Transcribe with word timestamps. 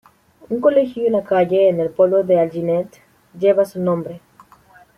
Un 0.49 0.59
colegio 0.59 1.03
y 1.03 1.09
una 1.09 1.23
calle 1.23 1.69
en 1.69 1.79
el 1.79 1.91
pueblo 1.91 2.23
de 2.23 2.39
Alginet 2.39 2.89
llevan 3.37 3.67
su 3.67 3.79
nombre. 3.79 4.19